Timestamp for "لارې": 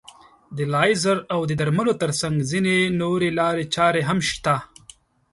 3.39-3.65